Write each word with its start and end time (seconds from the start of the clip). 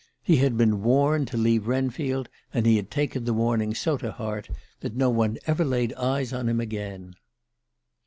He 0.23 0.37
had 0.37 0.57
been 0.57 0.81
'warned' 0.81 1.27
to 1.27 1.37
leave 1.37 1.67
Wrenfield, 1.67 2.27
and 2.51 2.65
he 2.65 2.77
had 2.77 2.89
taken 2.89 3.23
the 3.25 3.35
warning 3.35 3.75
so 3.75 3.97
to 3.97 4.11
heart 4.11 4.49
that 4.79 4.95
no 4.95 5.11
one 5.11 5.37
ever 5.45 5.63
laid 5.63 5.93
eyes 5.93 6.33
on 6.33 6.49
him 6.49 6.59
again." 6.59 7.13